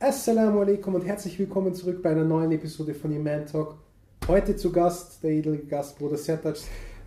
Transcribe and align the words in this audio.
Assalamu 0.00 0.60
alaikum 0.60 0.94
und 0.94 1.04
herzlich 1.04 1.36
willkommen 1.40 1.74
zurück 1.74 2.04
bei 2.04 2.10
einer 2.10 2.22
neuen 2.22 2.52
Episode 2.52 2.94
von 2.94 3.10
Iman 3.10 3.46
Talk. 3.46 3.74
Heute 4.28 4.54
zu 4.54 4.70
Gast 4.70 5.24
der 5.24 5.32
edle 5.32 5.58
Gast, 5.58 5.98
Bruder 5.98 6.16
Sertac. 6.16 6.54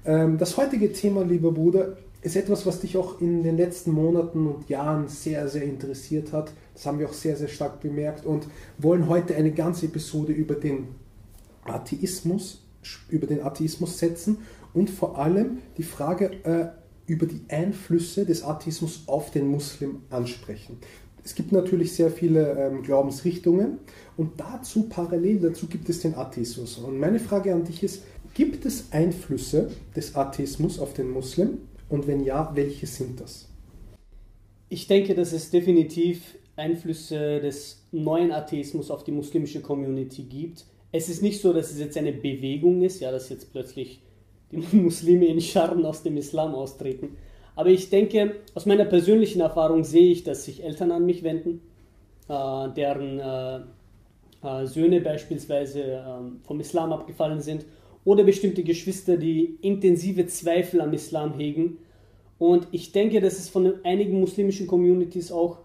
Ähm, 0.03 0.37
das 0.37 0.57
heutige 0.57 0.91
Thema, 0.91 1.23
lieber 1.23 1.53
Bruder, 1.53 1.95
ist 2.21 2.35
etwas, 2.35 2.65
was 2.65 2.81
dich 2.81 2.97
auch 2.97 3.21
in 3.21 3.43
den 3.43 3.55
letzten 3.55 3.91
Monaten 3.91 4.45
und 4.45 4.67
Jahren 4.67 5.07
sehr, 5.07 5.47
sehr 5.47 5.63
interessiert 5.63 6.33
hat. 6.33 6.51
Das 6.73 6.85
haben 6.85 6.99
wir 6.99 7.07
auch 7.07 7.13
sehr, 7.13 7.37
sehr 7.37 7.47
stark 7.47 7.79
bemerkt 7.79 8.25
und 8.25 8.47
wollen 8.77 9.07
heute 9.07 9.37
eine 9.37 9.51
ganze 9.51 9.85
Episode 9.85 10.33
über 10.33 10.55
den 10.55 10.89
Atheismus, 11.63 12.67
über 13.07 13.25
den 13.25 13.41
Atheismus 13.41 13.99
setzen 13.99 14.39
und 14.73 14.89
vor 14.89 15.17
allem 15.17 15.59
die 15.77 15.83
Frage 15.83 16.31
äh, 16.43 16.67
über 17.05 17.25
die 17.25 17.41
Einflüsse 17.47 18.25
des 18.25 18.43
Atheismus 18.43 19.03
auf 19.07 19.31
den 19.31 19.47
Muslim 19.47 20.01
ansprechen. 20.09 20.77
Es 21.23 21.35
gibt 21.35 21.51
natürlich 21.51 21.93
sehr 21.93 22.09
viele 22.09 22.57
ähm, 22.57 22.81
Glaubensrichtungen 22.81 23.79
und 24.17 24.39
dazu 24.39 24.89
parallel 24.89 25.39
dazu 25.39 25.67
gibt 25.67 25.89
es 25.89 25.99
den 26.01 26.15
Atheismus. 26.15 26.77
Und 26.77 26.99
meine 26.99 27.19
Frage 27.19 27.53
an 27.53 27.63
dich 27.63 27.83
ist, 27.83 28.03
gibt 28.33 28.65
es 28.65 28.91
Einflüsse 28.91 29.71
des 29.95 30.15
Atheismus 30.15 30.79
auf 30.79 30.93
den 30.93 31.11
Muslim 31.11 31.59
und 31.89 32.07
wenn 32.07 32.23
ja, 32.23 32.51
welche 32.55 32.87
sind 32.87 33.19
das? 33.19 33.47
Ich 34.69 34.87
denke, 34.87 35.13
dass 35.13 35.33
es 35.33 35.49
definitiv 35.49 36.35
Einflüsse 36.55 37.39
des 37.39 37.83
neuen 37.91 38.31
Atheismus 38.31 38.89
auf 38.89 39.03
die 39.03 39.11
muslimische 39.11 39.61
Community 39.61 40.23
gibt. 40.23 40.65
Es 40.91 41.09
ist 41.09 41.21
nicht 41.21 41.41
so, 41.41 41.53
dass 41.53 41.71
es 41.71 41.79
jetzt 41.79 41.97
eine 41.97 42.13
Bewegung 42.13 42.81
ist, 42.81 42.99
ja, 42.99 43.11
dass 43.11 43.29
jetzt 43.29 43.51
plötzlich 43.51 44.01
die 44.51 44.57
Muslime 44.77 45.25
in 45.25 45.41
Scharen 45.41 45.85
aus 45.85 46.03
dem 46.03 46.17
Islam 46.17 46.55
austreten, 46.55 47.17
aber 47.55 47.69
ich 47.69 47.89
denke, 47.89 48.35
aus 48.55 48.65
meiner 48.65 48.85
persönlichen 48.85 49.41
Erfahrung 49.41 49.83
sehe 49.83 50.11
ich, 50.11 50.23
dass 50.23 50.45
sich 50.45 50.63
Eltern 50.63 50.91
an 50.91 51.05
mich 51.05 51.23
wenden, 51.23 51.61
äh, 52.27 52.69
deren 52.75 53.19
äh, 53.19 53.59
äh, 54.43 54.65
Söhne 54.65 55.01
beispielsweise 55.01 56.03
ähm, 56.07 56.39
vom 56.43 56.59
Islam 56.59 56.91
abgefallen 56.93 57.41
sind 57.41 57.65
oder 58.05 58.23
bestimmte 58.23 58.63
Geschwister, 58.63 59.17
die 59.17 59.57
intensive 59.61 60.25
Zweifel 60.27 60.81
am 60.81 60.93
Islam 60.93 61.33
hegen. 61.37 61.77
Und 62.39 62.67
ich 62.71 62.91
denke, 62.91 63.21
dass 63.21 63.37
es 63.37 63.49
von 63.49 63.73
einigen 63.83 64.19
muslimischen 64.19 64.65
Communities 64.65 65.31
auch 65.31 65.59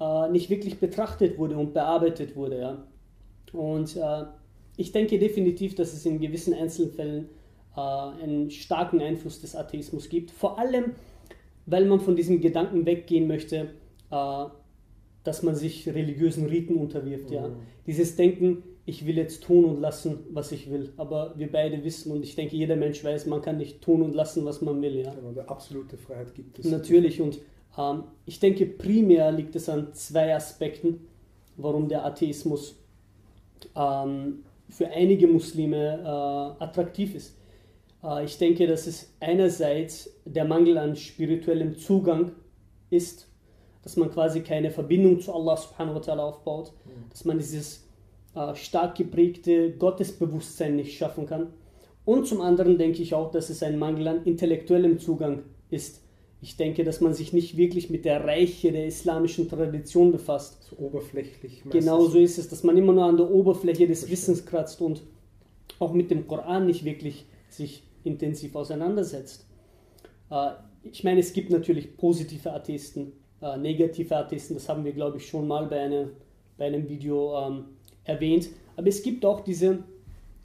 äh, 0.00 0.30
nicht 0.30 0.48
wirklich 0.48 0.78
betrachtet 0.78 1.36
wurde 1.38 1.58
und 1.58 1.74
bearbeitet 1.74 2.34
wurde. 2.36 2.58
Ja. 2.58 2.82
Und 3.52 3.96
äh, 3.96 4.24
ich 4.76 4.92
denke 4.92 5.18
definitiv, 5.18 5.74
dass 5.74 5.92
es 5.92 6.06
in 6.06 6.18
gewissen 6.18 6.54
Einzelfällen 6.54 7.28
äh, 7.76 7.80
einen 7.80 8.50
starken 8.50 9.00
Einfluss 9.02 9.40
des 9.42 9.54
Atheismus 9.54 10.08
gibt. 10.08 10.30
Vor 10.30 10.58
allem, 10.58 10.92
weil 11.66 11.84
man 11.86 12.00
von 12.00 12.16
diesem 12.16 12.40
Gedanken 12.40 12.86
weggehen 12.86 13.26
möchte, 13.26 13.70
äh, 14.10 14.44
dass 15.24 15.42
man 15.42 15.54
sich 15.54 15.88
religiösen 15.88 16.46
Riten 16.46 16.74
unterwirft. 16.74 17.30
Mhm. 17.30 17.34
Ja. 17.34 17.50
Dieses 17.86 18.16
Denken, 18.16 18.62
ich 18.84 19.06
will 19.06 19.16
jetzt 19.16 19.44
tun 19.44 19.64
und 19.64 19.80
lassen, 19.80 20.20
was 20.30 20.50
ich 20.50 20.70
will. 20.70 20.92
Aber 20.96 21.34
wir 21.36 21.50
beide 21.50 21.84
wissen 21.84 22.10
und 22.12 22.24
ich 22.24 22.34
denke, 22.34 22.56
jeder 22.56 22.76
Mensch 22.76 23.04
weiß, 23.04 23.26
man 23.26 23.40
kann 23.40 23.58
nicht 23.58 23.80
tun 23.80 24.02
und 24.02 24.14
lassen, 24.14 24.44
was 24.44 24.60
man 24.60 24.82
will. 24.82 24.96
Ja. 24.96 25.14
Genau, 25.14 25.40
absolute 25.42 25.96
Freiheit 25.96 26.34
gibt 26.34 26.58
es. 26.58 26.66
Natürlich 26.66 27.20
und 27.20 27.38
ähm, 27.78 28.04
ich 28.26 28.40
denke, 28.40 28.66
primär 28.66 29.30
liegt 29.30 29.54
es 29.56 29.68
an 29.68 29.94
zwei 29.94 30.34
Aspekten, 30.34 31.06
warum 31.56 31.88
der 31.88 32.04
Atheismus 32.04 32.76
ähm, 33.76 34.40
für 34.68 34.88
einige 34.88 35.28
Muslime 35.28 36.00
äh, 36.00 36.64
attraktiv 36.64 37.14
ist. 37.14 37.36
Äh, 38.02 38.24
ich 38.24 38.38
denke, 38.38 38.66
dass 38.66 38.86
es 38.86 39.12
einerseits 39.20 40.10
der 40.24 40.44
Mangel 40.44 40.78
an 40.78 40.96
spirituellem 40.96 41.76
Zugang 41.76 42.32
ist, 42.90 43.28
dass 43.82 43.96
man 43.96 44.10
quasi 44.10 44.40
keine 44.40 44.70
Verbindung 44.70 45.20
zu 45.20 45.34
Allah 45.34 45.56
subhanahu 45.56 45.96
wa 45.96 46.00
ta'ala 46.00 46.20
aufbaut, 46.20 46.72
mhm. 46.84 47.10
dass 47.10 47.24
man 47.24 47.38
dieses 47.38 47.88
äh, 48.34 48.54
stark 48.54 48.96
geprägte 48.96 49.72
Gottesbewusstsein 49.72 50.76
nicht 50.76 50.96
schaffen 50.96 51.26
kann. 51.26 51.48
Und 52.04 52.26
zum 52.26 52.40
anderen 52.40 52.78
denke 52.78 53.02
ich 53.02 53.14
auch, 53.14 53.30
dass 53.30 53.50
es 53.50 53.62
ein 53.62 53.78
Mangel 53.78 54.08
an 54.08 54.24
intellektuellem 54.24 54.98
Zugang 54.98 55.42
ist. 55.70 56.00
Ich 56.40 56.56
denke, 56.56 56.82
dass 56.82 57.00
man 57.00 57.14
sich 57.14 57.32
nicht 57.32 57.56
wirklich 57.56 57.90
mit 57.90 58.04
der 58.04 58.24
Reiche 58.24 58.72
der 58.72 58.86
islamischen 58.86 59.48
Tradition 59.48 60.10
befasst. 60.10 60.64
So 60.64 60.76
oberflächlich. 60.84 61.62
Genau 61.70 62.06
so 62.06 62.18
ist 62.18 62.38
es, 62.38 62.48
dass 62.48 62.64
man 62.64 62.76
immer 62.76 62.92
nur 62.92 63.04
an 63.04 63.16
der 63.16 63.30
Oberfläche 63.30 63.86
des 63.86 64.10
Wissens 64.10 64.44
kratzt 64.44 64.80
und 64.80 65.02
auch 65.78 65.92
mit 65.92 66.10
dem 66.10 66.26
Koran 66.26 66.66
nicht 66.66 66.84
wirklich 66.84 67.26
sich 67.48 67.84
intensiv 68.04 68.54
auseinandersetzt. 68.54 69.46
Äh, 70.30 70.50
ich 70.82 71.04
meine, 71.04 71.20
es 71.20 71.32
gibt 71.32 71.50
natürlich 71.50 71.96
positive 71.96 72.52
Atheisten, 72.52 73.12
äh, 73.40 73.56
negative 73.56 74.16
Atheisten, 74.16 74.54
das 74.54 74.68
haben 74.68 74.84
wir, 74.84 74.92
glaube 74.92 75.18
ich, 75.18 75.28
schon 75.28 75.46
mal 75.46 75.66
bei, 75.66 75.80
eine, 75.80 76.10
bei 76.56 76.66
einem 76.66 76.88
Video 76.88 77.38
ähm, 77.38 77.64
erwähnt, 78.04 78.48
aber 78.76 78.88
es 78.88 79.02
gibt 79.02 79.24
auch 79.24 79.40
diese 79.40 79.84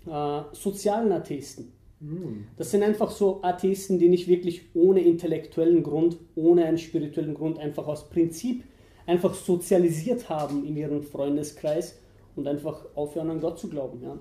äh, 0.05 0.41
sozialen 0.51 1.11
Atheisten. 1.11 1.71
Hm. 1.99 2.45
Das 2.57 2.71
sind 2.71 2.83
einfach 2.83 3.09
so 3.09 3.41
Atheisten, 3.41 3.97
die 3.97 4.09
nicht 4.09 4.27
wirklich 4.27 4.61
ohne 4.75 5.01
intellektuellen 5.01 5.81
Grund, 5.81 6.17
ohne 6.35 6.65
einen 6.65 6.77
spirituellen 6.77 7.33
Grund, 7.33 7.57
einfach 7.57 7.87
aus 7.87 8.09
Prinzip 8.09 8.63
einfach 9.07 9.33
sozialisiert 9.33 10.29
haben 10.29 10.65
in 10.65 10.75
ihrem 10.75 11.01
Freundeskreis 11.01 11.97
und 12.35 12.47
einfach 12.47 12.85
aufhören 12.93 13.31
an 13.31 13.41
Gott 13.41 13.57
zu 13.57 13.69
glauben. 13.69 14.03
Ja. 14.03 14.19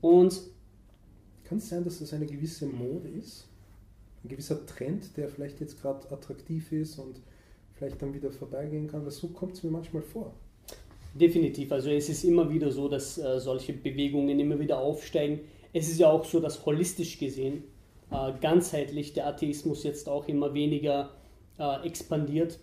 Und 0.00 0.40
kann 1.48 1.58
es 1.58 1.68
sein, 1.68 1.84
dass 1.84 1.98
das 1.98 2.12
eine 2.12 2.26
gewisse 2.26 2.66
Mode 2.66 3.08
ist? 3.08 3.46
Ein 4.22 4.28
gewisser 4.28 4.66
Trend, 4.66 5.16
der 5.16 5.28
vielleicht 5.28 5.60
jetzt 5.60 5.80
gerade 5.80 6.10
attraktiv 6.10 6.72
ist 6.72 6.98
und 6.98 7.20
vielleicht 7.74 8.02
dann 8.02 8.12
wieder 8.12 8.30
vorbeigehen 8.30 8.88
kann? 8.88 9.04
Weil 9.04 9.12
so 9.12 9.28
kommt 9.28 9.54
es 9.54 9.62
mir 9.62 9.70
manchmal 9.70 10.02
vor. 10.02 10.34
Definitiv. 11.14 11.72
Also 11.72 11.90
es 11.90 12.08
ist 12.08 12.24
immer 12.24 12.50
wieder 12.50 12.70
so, 12.70 12.88
dass 12.88 13.18
äh, 13.18 13.40
solche 13.40 13.72
Bewegungen 13.72 14.38
immer 14.38 14.58
wieder 14.58 14.78
aufsteigen. 14.78 15.40
Es 15.72 15.88
ist 15.88 15.98
ja 15.98 16.10
auch 16.10 16.24
so, 16.24 16.40
dass 16.40 16.64
holistisch 16.66 17.18
gesehen, 17.18 17.64
äh, 18.10 18.32
ganzheitlich 18.40 19.14
der 19.14 19.26
Atheismus 19.26 19.84
jetzt 19.84 20.08
auch 20.08 20.28
immer 20.28 20.52
weniger 20.54 21.10
äh, 21.58 21.86
expandiert. 21.86 22.58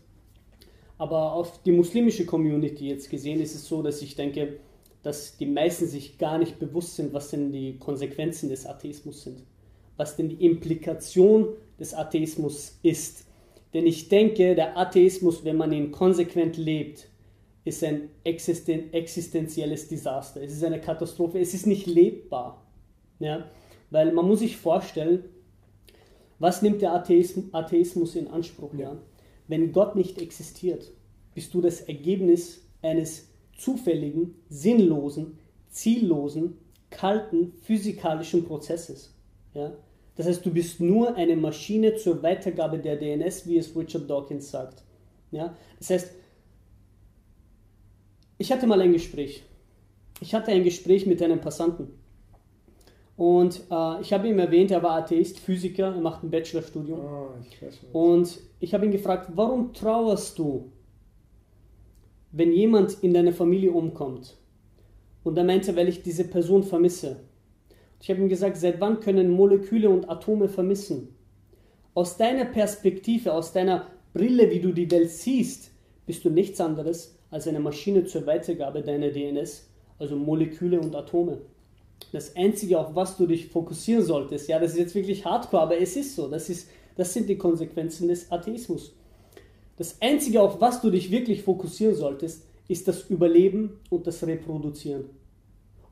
Aber 0.98 1.34
auf 1.34 1.62
die 1.64 1.72
muslimische 1.72 2.26
Community 2.26 2.90
jetzt 2.90 3.10
gesehen 3.10 3.42
ist 3.42 3.56
es 3.56 3.68
so, 3.68 3.82
dass 3.82 4.02
ich 4.02 4.16
denke, 4.16 4.60
dass 5.06 5.38
die 5.38 5.46
meisten 5.46 5.86
sich 5.86 6.18
gar 6.18 6.40
nicht 6.40 6.58
bewusst 6.58 6.96
sind, 6.96 7.14
was 7.14 7.30
denn 7.30 7.52
die 7.52 7.78
Konsequenzen 7.78 8.50
des 8.50 8.66
Atheismus 8.66 9.22
sind, 9.22 9.44
was 9.98 10.16
denn 10.16 10.30
die 10.30 10.44
Implikation 10.44 11.50
des 11.80 11.94
Atheismus 11.94 12.80
ist. 12.82 13.28
Denn 13.76 13.86
ich 13.86 14.10
denke, 14.10 14.56
der 14.56 14.76
Atheismus, 14.76 15.46
wenn 15.46 15.58
man 15.58 15.72
ihn 15.72 15.92
konsequent 15.92 16.58
lebt, 16.58 17.08
ist 17.66 17.84
ein 17.84 18.10
existen 18.24 18.92
existenzielles 18.94 19.88
Desaster. 19.88 20.42
Es 20.42 20.54
ist 20.54 20.64
eine 20.64 20.82
Katastrophe. 20.82 21.40
Es 21.40 21.54
ist 21.54 21.68
nicht 21.68 21.86
lebbar. 21.86 22.66
Ja? 23.20 23.48
Weil 23.92 24.12
man 24.12 24.28
muss 24.28 24.40
sich 24.40 24.58
vorstellen, 24.58 25.26
was 26.40 26.64
nimmt 26.64 26.82
der 26.82 26.96
Atheismus 26.96 28.16
in 28.16 28.28
Anspruch? 28.28 28.74
Ja? 28.74 28.98
Wenn 29.48 29.72
Gott 29.72 29.96
nicht 29.96 30.20
existiert, 30.20 30.92
bist 31.36 31.54
du 31.54 31.62
das 31.62 31.82
Ergebnis 31.82 32.66
eines 32.82 33.28
zufälligen, 33.56 34.36
sinnlosen, 34.50 35.38
ziellosen, 35.70 36.58
kalten 36.90 37.54
physikalischen 37.62 38.46
Prozesses. 38.46 39.14
Ja? 39.54 39.74
Das 40.16 40.28
heißt, 40.28 40.46
du 40.46 40.52
bist 40.52 40.80
nur 40.80 41.16
eine 41.16 41.36
Maschine 41.36 41.96
zur 41.96 42.24
Weitergabe 42.24 42.80
der 42.80 42.96
DNS, 42.96 43.48
wie 43.48 43.58
es 43.58 43.76
Richard 43.76 44.10
Dawkins 44.10 44.50
sagt. 44.50 44.84
Ja? 45.32 45.56
Das 45.80 45.90
heißt, 45.90 46.12
ich 48.38 48.52
hatte 48.52 48.68
mal 48.68 48.82
ein 48.82 48.94
Gespräch. 48.94 49.44
Ich 50.22 50.34
hatte 50.34 50.52
ein 50.52 50.64
Gespräch 50.64 51.06
mit 51.06 51.22
einem 51.22 51.42
Passanten. 51.42 51.88
Und 53.18 53.62
äh, 53.72 54.02
ich 54.02 54.12
habe 54.12 54.28
ihm 54.28 54.40
erwähnt, 54.40 54.72
er 54.72 54.84
war 54.84 54.98
Atheist, 54.98 55.40
Physiker, 55.40 55.94
er 55.96 56.02
macht 56.02 56.24
ein 56.24 56.32
Bachelorstudium. 56.32 57.00
Oh, 57.00 57.28
ich 57.42 57.94
und 57.94 58.40
ich 58.60 58.74
habe 58.74 58.86
ihn 58.86 58.92
gefragt, 58.92 59.32
warum 59.36 59.74
trauerst 59.74 60.38
du 60.38 60.72
wenn 62.36 62.52
jemand 62.52 63.02
in 63.02 63.14
deiner 63.14 63.32
Familie 63.32 63.72
umkommt. 63.72 64.38
Und 65.24 65.38
er 65.38 65.46
meinte, 65.46 65.74
weil 65.76 65.88
ich 65.88 66.02
diese 66.02 66.26
Person 66.26 66.64
vermisse. 66.64 67.22
Ich 68.02 68.10
habe 68.10 68.20
ihm 68.20 68.28
gesagt, 68.28 68.58
seit 68.58 68.82
wann 68.82 69.00
können 69.00 69.30
Moleküle 69.30 69.90
und 69.90 70.10
Atome 70.10 70.50
vermissen? 70.50 71.16
Aus 71.94 72.18
deiner 72.18 72.44
Perspektive, 72.44 73.32
aus 73.32 73.54
deiner 73.54 73.88
Brille, 74.14 74.52
wie 74.52 74.60
du 74.60 74.74
die 74.74 74.92
Welt 74.92 75.12
siehst, 75.12 75.72
bist 76.06 76.26
du 76.26 76.30
nichts 76.30 76.60
anderes 76.60 77.18
als 77.32 77.48
eine 77.48 77.62
Maschine 77.62 78.04
zur 78.04 78.28
Weitergabe 78.28 78.82
deiner 78.82 79.12
DNS, 79.12 79.70
also 79.98 80.18
Moleküle 80.18 80.80
und 80.82 80.94
Atome. 80.94 81.38
Das 82.12 82.36
Einzige, 82.36 82.78
auf 82.78 82.94
was 82.96 83.16
du 83.16 83.28
dich 83.28 83.48
fokussieren 83.48 84.04
solltest, 84.04 84.50
ja, 84.50 84.60
das 84.60 84.74
ist 84.74 84.80
jetzt 84.80 84.96
wirklich 84.96 85.24
hardcore, 85.24 85.64
aber 85.64 85.80
es 85.80 85.96
ist 85.96 86.18
so, 86.18 86.28
das, 86.28 86.50
ist, 86.50 86.70
das 86.98 87.14
sind 87.14 87.30
die 87.30 87.38
Konsequenzen 87.38 88.10
des 88.10 88.30
Atheismus. 88.30 88.94
Das 89.78 90.02
Einzige, 90.02 90.42
auf 90.42 90.62
was 90.62 90.82
du 90.82 90.90
dich 90.90 91.12
wirklich 91.12 91.44
fokussieren 91.44 91.96
solltest, 91.96 92.46
ist 92.68 92.88
das 92.88 93.10
Überleben 93.10 93.80
und 93.90 94.08
das 94.08 94.26
Reproduzieren. 94.26 95.10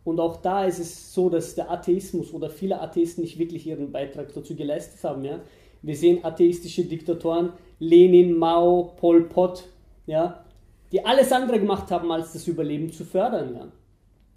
Und 0.04 0.20
auch 0.20 0.38
da 0.38 0.66
ist 0.66 0.80
es 0.80 1.14
so, 1.14 1.30
dass 1.30 1.56
der 1.56 1.72
Atheismus 1.72 2.34
oder 2.34 2.50
viele 2.50 2.82
Atheisten 2.82 3.24
nicht 3.24 3.38
wirklich 3.40 3.68
ihren 3.68 3.92
Beitrag 3.92 4.34
dazu 4.34 4.56
geleistet 4.56 5.04
haben. 5.04 5.24
Ja? 5.24 5.42
Wir 5.82 5.96
sehen 5.96 6.24
atheistische 6.24 6.86
Diktatoren, 6.86 7.54
Lenin, 7.80 8.38
Mao, 8.38 8.94
Pol 8.98 9.24
Pot, 9.24 9.66
ja? 10.06 10.44
die 10.92 11.06
alles 11.06 11.32
andere 11.32 11.60
gemacht 11.60 11.90
haben, 11.92 12.12
als 12.12 12.34
das 12.34 12.48
Überleben 12.48 12.92
zu 12.92 13.06
fördern. 13.06 13.56
Ja. 13.56 13.68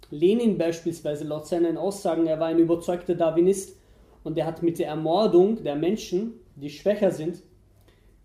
Lenin 0.09 0.57
beispielsweise, 0.57 1.25
laut 1.25 1.47
seinen 1.47 1.77
Aussagen, 1.77 2.27
er 2.27 2.39
war 2.39 2.47
ein 2.47 2.59
überzeugter 2.59 3.15
Darwinist 3.15 3.77
und 4.23 4.37
er 4.37 4.45
hat 4.45 4.63
mit 4.63 4.79
der 4.79 4.87
Ermordung 4.87 5.63
der 5.63 5.75
Menschen, 5.75 6.33
die 6.55 6.69
schwächer 6.69 7.11
sind, 7.11 7.43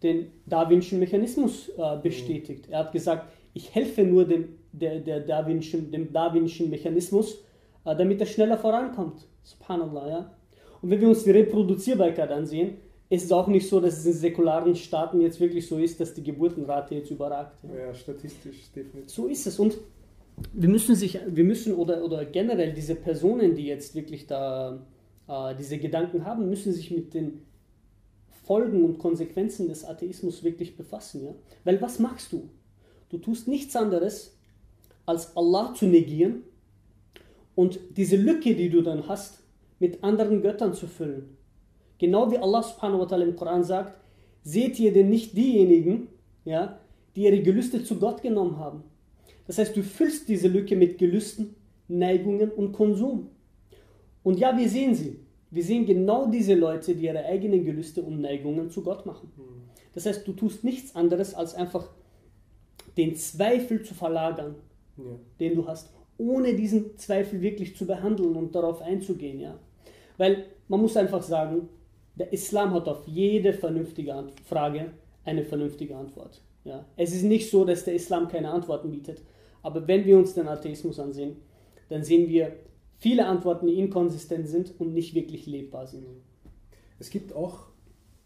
den 0.03 0.27
Darwinschen 0.47 0.99
Mechanismus 0.99 1.71
äh, 1.71 1.97
bestätigt. 2.03 2.69
Er 2.71 2.81
hat 2.81 2.93
gesagt, 2.93 3.33
ich 3.55 3.75
helfe 3.75 4.03
nur 4.03 4.25
dem, 4.25 4.49
der, 4.73 5.01
der 5.01 5.21
Darwinschen, 5.21 5.91
dem 5.91 6.13
Darwinschen 6.13 6.71
Mechanismus, 6.71 7.43
äh, 7.85 7.97
damit 7.97 8.21
er 8.21 8.27
schneller 8.27 8.59
vorankommt. 8.59 9.27
Subhanallah, 9.43 10.09
ja. 10.09 10.35
Und 10.81 10.91
wenn 10.91 11.01
wir 11.01 11.09
uns 11.09 11.25
die 11.25 11.31
Reproduzierbarkeit 11.31 12.31
ansehen, 12.31 12.79
ist 13.09 13.25
es 13.25 13.33
auch 13.33 13.47
nicht 13.47 13.69
so, 13.69 13.79
dass 13.79 13.99
es 13.99 14.07
in 14.07 14.15
säkularen 14.15 14.75
Staaten 14.75 15.21
jetzt 15.21 15.39
wirklich 15.39 15.67
so 15.67 15.79
ist, 15.79 16.01
dass 16.01 16.15
die 16.15 16.23
Geburtenrate 16.23 16.95
jetzt 16.95 17.11
überragt. 17.11 17.59
Ja, 17.63 17.87
ja 17.87 17.95
statistisch 17.95 18.71
definitiv. 18.75 19.11
So 19.11 19.27
ist 19.27 19.47
es. 19.47 19.59
Und 19.59 19.77
wir 20.55 20.69
müssen 20.69 20.95
sich, 20.95 21.19
wir 21.27 21.45
müssen 21.45 21.75
oder, 21.75 22.03
oder 22.03 22.25
generell 22.25 22.73
diese 22.73 22.95
Personen, 22.95 23.55
die 23.55 23.67
jetzt 23.67 23.95
wirklich 23.95 24.27
da 24.27 24.79
äh, 25.29 25.55
diese 25.59 25.79
Gedanken 25.79 26.25
haben, 26.25 26.49
müssen 26.49 26.73
sich 26.73 26.91
mit 26.91 27.13
den 27.13 27.43
Folgen 28.43 28.85
und 28.85 28.99
Konsequenzen 28.99 29.69
des 29.69 29.85
Atheismus 29.85 30.43
wirklich 30.43 30.77
befassen. 30.77 31.25
Ja? 31.25 31.35
Weil 31.65 31.81
was 31.81 31.99
machst 31.99 32.33
du? 32.33 32.49
Du 33.09 33.19
tust 33.19 33.49
nichts 33.49 33.77
anderes, 33.77 34.37
als 35.07 35.37
Allah 35.37 35.75
zu 35.75 35.87
negieren 35.87 36.43
und 37.55 37.79
diese 37.97 38.17
Lücke, 38.17 38.55
die 38.55 38.71
du 38.71 38.83
dann 38.83 39.09
hast, 39.09 39.41
mit 39.79 40.03
anderen 40.03 40.43
Göttern 40.43 40.75
zu 40.75 40.87
füllen. 40.87 41.37
Genau 41.99 42.31
wie 42.31 42.39
Allah 42.39 42.63
subhanahu 42.63 43.01
wa 43.01 43.05
ta'ala 43.05 43.23
im 43.23 43.37
Koran 43.37 43.65
sagt, 43.65 44.01
seht 44.43 44.79
ihr 44.81 44.93
denn 44.93 45.09
nicht 45.09 45.37
diejenigen, 45.37 46.09
ja, 46.45 46.79
die 47.15 47.25
ihre 47.25 47.43
Gelüste 47.43 47.85
zu 47.85 47.99
Gott 47.99 48.23
genommen 48.23 48.59
haben? 48.59 48.85
Das 49.47 49.59
heißt, 49.59 49.77
du 49.77 49.83
füllst 49.83 50.29
diese 50.29 50.49
Lücke 50.49 50.77
mit 50.77 50.99
Gelüsten, 50.99 51.55
Neigungen 51.89 52.51
und 52.51 52.73
Konsum. 52.73 53.29
Und 54.23 54.39
ja, 54.39 54.57
wir 54.57 54.69
sehen 54.69 54.95
sie. 54.95 55.19
Wir 55.53 55.63
sehen 55.63 55.85
genau 55.85 56.27
diese 56.27 56.55
Leute, 56.55 56.95
die 56.95 57.05
ihre 57.05 57.27
eigenen 57.27 57.65
Gelüste 57.67 58.03
und 58.03 58.23
Neigungen 58.23 58.71
zu 58.71 58.83
Gott 58.83 59.05
machen. 59.05 59.31
Das 59.93 60.07
heißt, 60.07 60.27
du 60.27 60.33
tust 60.33 60.65
nichts 60.65 60.97
anderes, 60.97 61.35
als 61.35 61.55
einfach 61.55 61.91
den 62.97 63.17
Zweifel 63.17 63.83
zu 63.83 63.93
verlagern, 63.93 64.55
ja. 64.97 65.05
den 65.39 65.55
du 65.57 65.67
hast, 65.67 65.93
ohne 66.17 66.55
diesen 66.55 66.97
Zweifel 66.97 67.43
wirklich 67.43 67.77
zu 67.77 67.87
behandeln 67.87 68.35
und 68.35 68.55
darauf 68.55 68.81
einzugehen. 68.81 69.41
Ja? 69.41 69.59
Weil 70.17 70.47
man 70.69 70.81
muss 70.81 70.97
einfach 70.97 71.23
sagen, 71.23 71.69
der 72.15 72.33
Islam 72.33 72.73
hat 72.73 72.89
auf 72.89 73.07
jede 73.07 73.53
vernünftige 73.53 74.25
Frage 74.45 74.93
eine 75.25 75.45
vernünftige 75.45 75.97
Antwort. 75.97 76.41
Ja? 76.65 76.87
Es 76.97 77.15
ist 77.15 77.25
nicht 77.25 77.51
so, 77.51 77.67
dass 77.67 77.85
der 77.85 77.95
Islam 77.95 78.27
keine 78.29 78.51
Antworten 78.51 78.91
bietet. 78.91 79.21
Aber 79.63 79.87
wenn 79.87 80.07
wir 80.07 80.17
uns 80.17 80.33
den 80.33 80.49
Atheismus 80.49 80.99
ansehen, 80.99 81.37
dann 81.91 82.03
sehen 82.03 82.27
wir 82.27 82.57
viele 83.03 83.27
Antworten, 83.27 83.67
die 83.67 83.81
inkonsistent 83.81 84.47
sind 84.47 84.79
und 84.79 84.95
nicht 84.95 85.13
wirklich 85.13 85.47
lebbar 85.47 85.89
sind. 85.89 86.07
Es 87.01 87.11
gibt 87.11 87.33
auch 87.35 87.65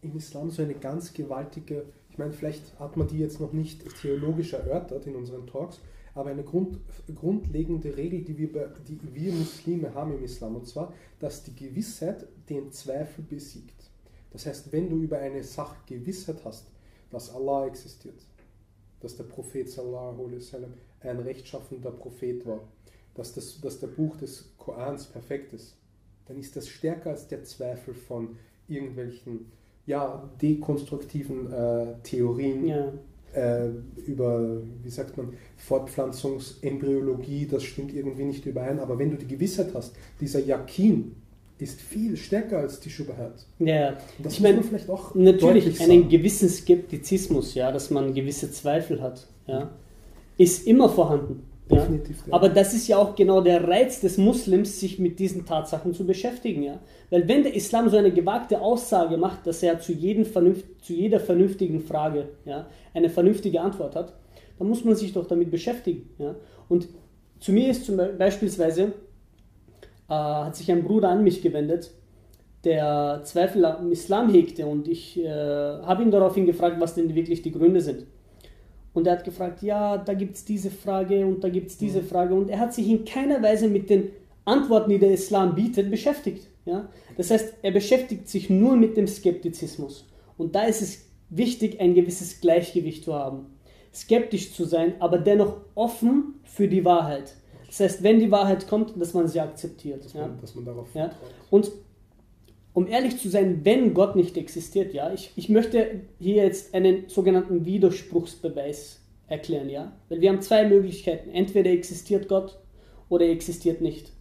im 0.01 0.15
Islam 0.15 0.51
so 0.51 0.61
eine 0.61 0.75
ganz 0.75 1.13
gewaltige, 1.13 1.85
ich 2.11 2.19
meine, 2.19 2.31
vielleicht 2.31 2.79
hat 2.79 2.95
man 2.95 3.07
die 3.07 3.17
jetzt 3.17 3.39
noch 3.39 3.53
nicht 3.53 3.83
theologisch 4.01 4.53
erörtert 4.53 5.07
in 5.07 5.15
unseren 5.15 5.47
Talks, 5.47 5.79
aber 6.13 6.29
eine 6.29 6.43
Grund, 6.43 6.77
grundlegende 7.15 7.97
Regel, 7.97 8.21
die 8.21 8.37
wir, 8.37 8.71
die 8.87 8.99
wir 9.15 9.33
Muslime 9.33 9.95
haben 9.95 10.15
im 10.15 10.23
Islam, 10.23 10.55
und 10.55 10.67
zwar, 10.67 10.93
dass 11.19 11.43
die 11.43 11.55
Gewissheit 11.55 12.27
den 12.47 12.71
Zweifel 12.71 13.23
besiegt. 13.23 13.89
Das 14.29 14.45
heißt, 14.45 14.71
wenn 14.71 14.91
du 14.91 14.97
über 15.01 15.17
eine 15.17 15.43
Sache 15.43 15.77
Gewissheit 15.87 16.45
hast, 16.45 16.67
dass 17.09 17.33
Allah 17.33 17.65
existiert, 17.65 18.21
dass 18.99 19.15
der 19.15 19.23
Prophet 19.23 19.67
sallallahu 19.67 20.25
alaihi 20.25 20.37
wasallam 20.37 20.73
ein 20.99 21.19
rechtschaffender 21.19 21.91
Prophet 21.91 22.45
war, 22.45 22.61
dass, 23.17 23.33
das, 23.33 23.59
dass 23.61 23.79
der 23.79 23.87
Buch 23.87 24.17
des 24.17 24.51
Korans 24.57 25.05
perfekt 25.05 25.53
ist, 25.53 25.75
dann 26.27 26.37
ist 26.37 26.55
das 26.55 26.67
stärker 26.67 27.11
als 27.11 27.27
der 27.27 27.43
Zweifel 27.43 27.93
von 27.93 28.37
irgendwelchen 28.67 29.51
ja, 29.85 30.29
dekonstruktiven 30.41 31.51
äh, 31.51 31.85
Theorien 32.03 32.67
ja. 32.67 32.91
äh, 33.33 33.69
über, 34.05 34.61
wie 34.83 34.89
sagt 34.89 35.15
man, 35.17 35.33
Fortpflanzungsembryologie, 35.55 37.47
das 37.47 37.63
stimmt 37.63 37.93
irgendwie 37.93 38.25
nicht 38.25 38.45
überein. 38.45 38.79
Aber 38.79 38.99
wenn 38.99 39.11
du 39.11 39.17
die 39.17 39.27
Gewissheit 39.27 39.73
hast, 39.73 39.95
dieser 40.19 40.41
Yakin 40.41 41.15
ist 41.59 41.81
viel 41.81 42.17
stärker 42.17 42.59
als 42.59 42.79
die 42.79 42.89
Schubhat. 42.89 43.45
Ja, 43.59 43.97
das 44.19 44.33
ich 44.33 44.41
meine, 44.41 44.61
vielleicht 44.61 44.89
auch 44.89 45.15
natürlich 45.15 45.81
einen 45.81 46.07
gewissen 46.07 46.49
Skeptizismus, 46.49 47.55
ja, 47.55 47.71
dass 47.71 47.89
man 47.89 48.13
gewisse 48.13 48.51
Zweifel 48.51 49.01
hat, 49.01 49.25
ja, 49.47 49.71
ist 50.37 50.67
immer 50.67 50.89
vorhanden. 50.89 51.43
Definitiv. 51.69 52.23
Ja. 52.27 52.33
Aber 52.33 52.49
das 52.49 52.73
ist 52.73 52.87
ja 52.87 52.97
auch 52.97 53.15
genau 53.15 53.41
der 53.41 53.67
Reiz 53.67 53.99
des 53.99 54.17
Muslims, 54.17 54.79
sich 54.79 54.99
mit 54.99 55.19
diesen 55.19 55.45
Tatsachen 55.45 55.93
zu 55.93 56.05
beschäftigen. 56.05 56.63
Ja? 56.63 56.79
Weil 57.09 57.27
wenn 57.27 57.43
der 57.43 57.55
Islam 57.55 57.89
so 57.89 57.97
eine 57.97 58.11
gewagte 58.11 58.61
Aussage 58.61 59.17
macht, 59.17 59.45
dass 59.45 59.61
er 59.63 59.79
zu, 59.79 59.93
Vernunft, 60.25 60.65
zu 60.81 60.93
jeder 60.93 61.19
vernünftigen 61.19 61.81
Frage 61.81 62.29
ja, 62.45 62.67
eine 62.93 63.09
vernünftige 63.09 63.61
Antwort 63.61 63.95
hat, 63.95 64.13
dann 64.57 64.67
muss 64.67 64.83
man 64.83 64.95
sich 64.95 65.13
doch 65.13 65.27
damit 65.27 65.51
beschäftigen. 65.51 66.09
Ja? 66.17 66.35
Und 66.69 66.87
zu 67.39 67.51
mir 67.51 67.69
ist 67.69 67.85
zum 67.85 67.97
Beispiel, 67.97 68.17
beispielsweise, 68.17 68.83
äh, 70.09 70.13
hat 70.13 70.55
sich 70.55 70.71
ein 70.71 70.83
Bruder 70.83 71.09
an 71.09 71.23
mich 71.23 71.41
gewendet, 71.41 71.91
der 72.63 73.21
Zweifel 73.23 73.63
am 73.65 73.91
Islam 73.91 74.29
hegte 74.29 74.65
und 74.65 74.87
ich 74.87 75.19
äh, 75.19 75.27
habe 75.29 76.03
ihn 76.03 76.11
daraufhin 76.11 76.45
gefragt, 76.45 76.77
was 76.79 76.95
denn 76.95 77.13
wirklich 77.13 77.41
die 77.41 77.51
Gründe 77.51 77.81
sind. 77.81 78.05
Und 78.97 79.05
er 79.05 79.13
hat 79.13 79.25
gefragt, 79.25 79.61
ja, 79.61 79.95
da 79.95 80.15
gibt 80.15 80.37
es 80.37 80.43
diese 80.43 80.71
Frage 80.71 81.23
und 81.23 81.43
da 81.43 81.49
gibt 81.49 81.69
es 81.69 81.77
diese 81.77 82.01
mhm. 82.01 82.07
Frage. 82.07 82.33
Und 82.33 82.49
er 82.49 82.57
hat 82.57 82.73
sich 82.73 82.89
in 82.89 83.05
keiner 83.05 83.43
Weise 83.43 83.67
mit 83.67 83.91
den 83.91 84.09
Antworten, 84.43 84.89
die 84.89 84.97
der 84.97 85.11
Islam 85.11 85.53
bietet, 85.53 85.91
beschäftigt. 85.91 86.47
Ja? 86.65 86.89
Das 87.15 87.29
heißt, 87.29 87.57
er 87.61 87.69
beschäftigt 87.69 88.27
sich 88.27 88.49
nur 88.49 88.75
mit 88.75 88.97
dem 88.97 89.05
Skeptizismus. 89.05 90.07
Und 90.35 90.55
da 90.55 90.63
ist 90.63 90.81
es 90.81 91.05
wichtig, 91.29 91.79
ein 91.79 91.93
gewisses 91.93 92.41
Gleichgewicht 92.41 93.03
zu 93.03 93.13
haben. 93.13 93.45
Skeptisch 93.93 94.55
zu 94.55 94.65
sein, 94.65 94.95
aber 94.97 95.19
dennoch 95.19 95.57
offen 95.75 96.39
für 96.43 96.67
die 96.67 96.83
Wahrheit. 96.83 97.35
Das 97.67 97.79
heißt, 97.79 98.01
wenn 98.01 98.19
die 98.19 98.31
Wahrheit 98.31 98.67
kommt, 98.67 98.99
dass 98.99 99.13
man 99.13 99.27
sie 99.27 99.39
akzeptiert. 99.39 100.05
Dass, 100.05 100.15
man, 100.15 100.41
dass 100.41 100.55
man 100.55 100.65
darauf 100.65 100.87
ja? 100.95 101.11
Und 101.51 101.71
um 102.77 102.85
ehrlich 102.85 103.17
zu 103.17 103.27
sein, 103.27 103.61
wenn 103.63 103.95
Gott 103.95 104.15
nicht 104.15 104.37
existiert, 104.37 104.93
ja, 104.93 105.11
ich, 105.11 105.31
ich 105.35 105.49
möchte 105.49 106.01
hier 106.19 106.43
jetzt 106.43 106.75
einen 106.75 107.09
sogenannten 107.09 107.65
Widerspruchsbeweis 107.65 109.01
erklären, 109.25 109.67
ja, 109.67 109.93
weil 110.09 110.21
wir 110.21 110.29
haben 110.29 110.43
zwei 110.43 110.67
Möglichkeiten, 110.67 111.31
entweder 111.31 111.71
existiert 111.71 112.27
Gott 112.27 112.59
oder 113.09 113.25
er 113.25 113.31
existiert 113.31 113.81
nicht. 113.81 114.11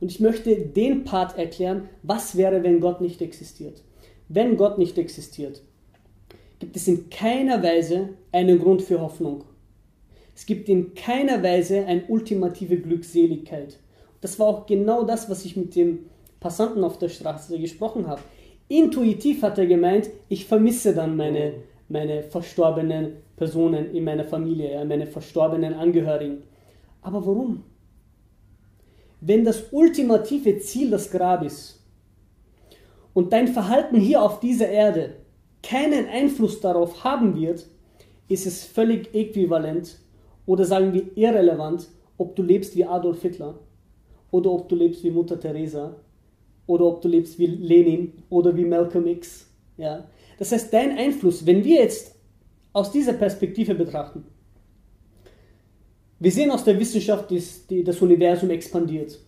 Und 0.00 0.10
ich 0.10 0.18
möchte 0.20 0.56
den 0.56 1.04
Part 1.04 1.36
erklären, 1.36 1.90
was 2.02 2.38
wäre, 2.38 2.62
wenn 2.62 2.80
Gott 2.80 3.02
nicht 3.02 3.20
existiert. 3.20 3.82
Wenn 4.30 4.56
Gott 4.56 4.78
nicht 4.78 4.96
existiert, 4.96 5.60
gibt 6.58 6.74
es 6.74 6.88
in 6.88 7.10
keiner 7.10 7.62
Weise 7.62 8.14
einen 8.32 8.58
Grund 8.58 8.80
für 8.80 9.02
Hoffnung. 9.02 9.44
Es 10.34 10.46
gibt 10.46 10.70
in 10.70 10.94
keiner 10.94 11.42
Weise 11.42 11.84
eine 11.84 12.06
ultimative 12.06 12.78
Glückseligkeit. 12.78 13.78
Das 14.22 14.38
war 14.38 14.46
auch 14.46 14.64
genau 14.64 15.04
das, 15.04 15.28
was 15.28 15.44
ich 15.44 15.54
mit 15.54 15.76
dem 15.76 16.06
Passanten 16.46 16.84
auf 16.84 16.96
der 16.96 17.08
Straße 17.08 17.58
gesprochen 17.58 18.06
habe. 18.06 18.20
Intuitiv 18.68 19.42
hat 19.42 19.58
er 19.58 19.66
gemeint, 19.66 20.10
ich 20.28 20.46
vermisse 20.46 20.94
dann 20.94 21.16
meine, 21.16 21.54
meine 21.88 22.22
verstorbenen 22.22 23.16
Personen 23.36 23.92
in 23.92 24.04
meiner 24.04 24.22
Familie, 24.22 24.84
meine 24.84 25.08
verstorbenen 25.08 25.74
Angehörigen. 25.74 26.44
Aber 27.02 27.26
warum? 27.26 27.64
Wenn 29.20 29.44
das 29.44 29.64
ultimative 29.72 30.58
Ziel 30.58 30.88
das 30.88 31.10
Grab 31.10 31.42
ist 31.42 31.84
und 33.12 33.32
dein 33.32 33.48
Verhalten 33.48 33.98
hier 33.98 34.22
auf 34.22 34.38
dieser 34.38 34.68
Erde 34.68 35.16
keinen 35.64 36.06
Einfluss 36.06 36.60
darauf 36.60 37.02
haben 37.02 37.34
wird, 37.34 37.66
ist 38.28 38.46
es 38.46 38.62
völlig 38.64 39.12
äquivalent 39.12 39.98
oder 40.46 40.64
sagen 40.64 40.92
wir 40.92 41.16
irrelevant, 41.16 41.88
ob 42.18 42.36
du 42.36 42.44
lebst 42.44 42.76
wie 42.76 42.84
Adolf 42.84 43.22
Hitler 43.22 43.58
oder 44.30 44.52
ob 44.52 44.68
du 44.68 44.76
lebst 44.76 45.02
wie 45.02 45.10
Mutter 45.10 45.40
Teresa 45.40 45.96
oder 46.66 46.84
ob 46.84 47.02
du 47.02 47.08
lebst 47.08 47.38
wie 47.38 47.46
Lenin 47.46 48.12
oder 48.28 48.56
wie 48.56 48.64
Malcolm 48.64 49.06
X. 49.06 49.46
Ja? 49.76 50.08
Das 50.38 50.52
heißt, 50.52 50.72
dein 50.72 50.96
Einfluss, 50.96 51.46
wenn 51.46 51.64
wir 51.64 51.82
jetzt 51.82 52.14
aus 52.72 52.92
dieser 52.92 53.14
Perspektive 53.14 53.74
betrachten, 53.74 54.24
wir 56.18 56.30
sehen 56.30 56.50
aus 56.50 56.64
der 56.64 56.78
Wissenschaft, 56.78 57.30
dass 57.30 57.66
das 57.68 58.00
Universum 58.00 58.50
expandiert. 58.50 59.18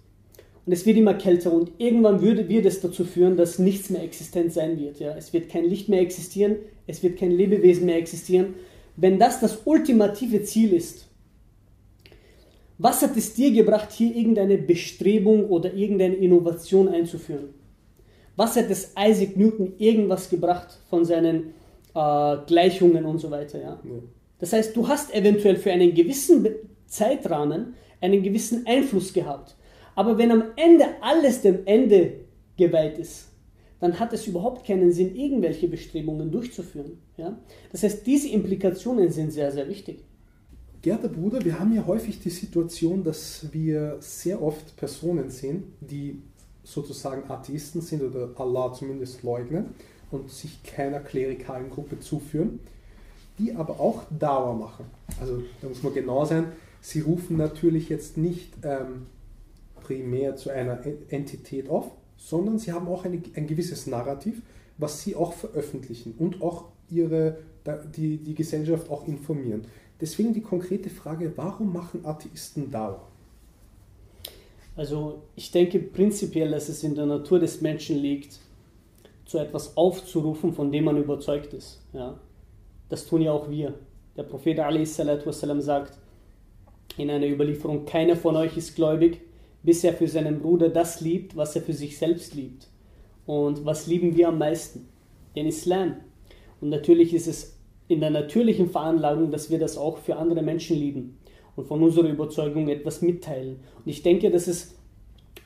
Und 0.65 0.73
es 0.73 0.85
wird 0.85 0.99
immer 0.99 1.15
kälter 1.15 1.53
und 1.53 1.73
irgendwann 1.79 2.21
würde, 2.21 2.49
wird 2.49 2.67
es 2.67 2.81
dazu 2.81 3.05
führen, 3.05 3.37
dass 3.37 3.59
nichts 3.59 3.89
mehr 3.91 4.03
existent 4.03 4.53
sein 4.53 4.79
wird. 4.79 5.01
Ja? 5.01 5.15
Es 5.17 5.33
wird 5.33 5.49
kein 5.49 5.65
Licht 5.65 5.89
mehr 5.89 6.01
existieren, 6.01 6.57
es 6.87 7.03
wird 7.03 7.19
kein 7.19 7.31
Lebewesen 7.31 7.87
mehr 7.87 7.97
existieren. 7.97 8.55
Wenn 8.97 9.19
das 9.19 9.41
das 9.41 9.61
ultimative 9.65 10.43
Ziel 10.43 10.73
ist, 10.73 11.08
was 12.79 13.03
hat 13.03 13.17
es 13.17 13.35
dir 13.35 13.53
gebracht, 13.53 13.91
hier 13.93 14.15
irgendeine 14.15 14.57
Bestrebung 14.57 15.49
oder 15.49 15.75
irgendeine 15.75 16.15
Innovation 16.15 16.89
einzuführen? 16.89 17.55
Was 18.37 18.57
hat 18.57 18.71
es 18.71 18.93
Isaac 18.97 19.37
Newton 19.37 19.75
irgendwas 19.79 20.31
gebracht 20.31 20.79
von 20.89 21.05
seinen 21.05 21.55
äh, 21.95 22.37
Gleichungen 22.47 23.05
und 23.05 23.19
so 23.19 23.31
weiter? 23.33 23.61
Ja? 23.61 23.81
ja. 23.83 24.03
Das 24.39 24.53
heißt, 24.53 24.77
du 24.77 24.87
hast 24.87 25.13
eventuell 25.13 25.57
für 25.57 25.73
einen 25.73 25.93
gewissen 25.93 26.47
Zeitrahmen 26.87 27.75
einen 28.01 28.23
gewissen 28.23 28.65
Einfluss 28.65 29.13
gehabt. 29.13 29.57
Aber 29.97 30.17
wenn 30.17 30.31
am 30.31 30.45
Ende 30.55 30.85
alles 31.01 31.43
dem 31.43 31.67
Ende 31.67 32.13
geweiht 32.57 32.99
ist, 32.99 33.33
dann 33.81 33.99
hat 33.99 34.13
es 34.13 34.27
überhaupt 34.29 34.65
keinen 34.65 34.93
Sinn, 34.93 35.17
irgendwelche 35.17 35.67
Bestrebungen 35.67 36.31
durchzuführen. 36.31 36.99
Ja? 37.17 37.37
Das 37.73 37.83
heißt, 37.83 38.07
diese 38.07 38.29
Implikationen 38.29 39.11
sind 39.11 39.33
sehr, 39.33 39.51
sehr 39.51 39.69
wichtig. 39.69 40.05
Gerda 40.81 41.09
Bruder, 41.09 41.45
wir 41.45 41.59
haben 41.59 41.75
ja 41.75 41.85
häufig 41.87 42.21
die 42.21 42.31
Situation, 42.31 43.03
dass 43.03 43.53
wir 43.53 43.97
sehr 44.01 44.41
oft 44.41 44.77
Personen 44.77 45.29
sehen, 45.29 45.65
die 45.81 46.23
sozusagen 46.63 47.29
Atheisten 47.29 47.81
sind 47.81 48.03
oder 48.03 48.31
Allah 48.37 48.73
zumindest 48.73 49.25
leugnen 49.25 49.71
und 50.13 50.31
sich 50.31 50.63
keiner 50.63 51.01
klerikalen 51.01 51.69
Gruppe 51.71 51.99
zuführen, 51.99 52.61
die 53.39 53.55
aber 53.55 53.81
auch 53.81 54.05
Dauer 54.17 54.55
machen. 54.55 54.85
Also 55.21 55.43
da 55.61 55.69
muss 55.69 55.83
man 55.83 55.95
genau 55.95 56.25
sein, 56.25 56.53
sie 56.81 57.01
rufen 57.01 57.37
natürlich 57.37 57.89
jetzt 57.89 58.17
nicht 58.17 58.53
ähm, 58.63 59.07
primär 59.83 60.37
zu 60.37 60.51
einer 60.51 60.81
Entität 61.09 61.69
auf, 61.69 61.91
sondern 62.17 62.59
sie 62.61 62.73
haben 62.73 62.87
auch 62.87 63.05
eine, 63.05 63.21
ein 63.35 63.47
gewisses 63.49 63.89
Narrativ, 63.89 64.43
was 64.77 65.03
sie 65.03 65.17
auch 65.17 65.33
veröffentlichen 65.33 66.15
und 66.19 66.41
auch 66.41 66.67
ihre, 66.89 67.39
die, 67.97 68.19
die 68.19 68.35
Gesellschaft 68.35 68.91
auch 68.91 69.09
informieren. 69.09 69.65
Deswegen 70.02 70.34
die 70.34 70.42
konkrete 70.42 70.90
Frage, 70.90 71.32
warum 71.36 71.72
machen 71.72 72.06
Atheisten 72.06 72.72
Dauer? 72.72 73.08
Also 74.76 75.22
ich 75.36 75.52
denke 75.52 75.80
prinzipiell, 75.80 76.52
dass 76.52 76.70
es 76.70 76.84
in 76.84 76.96
der 76.96 77.06
Natur 77.06 77.40
des 77.40 77.62
Menschen 77.62 77.98
liegt, 77.98 78.40
zu 79.26 79.38
etwas 79.38 79.78
aufzurufen, 79.78 80.54
von 80.54 80.72
dem 80.72 80.86
man 80.86 80.98
überzeugt 80.98 81.54
ist. 81.54 81.82
Ja? 81.94 82.20
Das 82.90 83.06
tun 83.06 83.22
ja 83.22 83.32
auch 83.32 83.50
wir. 83.50 83.74
Der 84.18 84.24
Prophet 84.24 84.58
والسلام, 84.58 85.62
sagt 85.62 85.98
in 86.98 87.10
einer 87.10 87.28
Überlieferung, 87.28 87.86
keiner 87.86 88.16
von 88.16 88.36
euch 88.36 88.58
ist 88.58 88.76
gläubig, 88.76 89.22
bis 89.64 89.84
er 89.84 89.94
für 89.94 90.08
seinen 90.08 90.40
Bruder 90.40 90.70
das 90.70 91.02
liebt, 91.02 91.36
was 91.36 91.56
er 91.56 91.62
für 91.62 91.74
sich 91.74 91.98
selbst 91.98 92.36
liebt. 92.36 92.68
Und 93.26 93.66
was 93.66 93.88
lieben 93.88 94.16
wir 94.16 94.28
am 94.28 94.38
meisten? 94.38 94.88
Den 95.36 95.48
Islam. 95.48 95.96
Und 96.62 96.70
natürlich 96.70 97.14
ist 97.14 97.28
es 97.28 97.57
in 97.89 98.01
der 98.01 98.11
natürlichen 98.11 98.71
Veranlagung, 98.71 99.31
dass 99.31 99.51
wir 99.51 99.59
das 99.59 99.77
auch 99.77 99.99
für 99.99 100.17
andere 100.17 100.43
Menschen 100.43 100.77
lieben 100.77 101.19
und 101.57 101.67
von 101.67 101.83
unserer 101.83 102.09
Überzeugung 102.09 102.69
etwas 102.69 103.03
mitteilen. 103.03 103.61
Und 103.85 103.89
ich 103.91 104.03
denke, 104.03 104.31
dass 104.31 104.47
es 104.47 104.77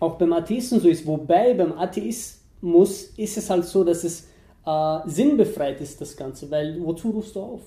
auch 0.00 0.16
beim 0.16 0.32
Atheisten 0.32 0.80
so 0.80 0.88
ist, 0.88 1.06
wobei 1.06 1.54
beim 1.54 1.72
Atheismus 1.72 3.04
ist 3.16 3.36
es 3.36 3.48
halt 3.48 3.64
so, 3.64 3.84
dass 3.84 4.04
es 4.04 4.28
äh, 4.66 4.98
sinnbefreit 5.06 5.80
ist, 5.80 6.00
das 6.00 6.16
Ganze, 6.16 6.50
weil 6.50 6.82
wozu 6.84 7.10
rufst 7.10 7.36
du 7.36 7.40
auf? 7.40 7.62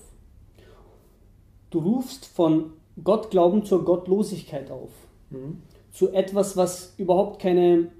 Du 1.70 1.78
rufst 1.80 2.26
von 2.26 2.72
Gottglauben 3.02 3.64
zur 3.64 3.84
Gottlosigkeit 3.84 4.70
auf. 4.70 4.90
Mhm 5.30 5.62
zu 5.96 6.12
etwas, 6.12 6.58
was 6.58 6.92
überhaupt 6.98 7.40
keine 7.40 7.90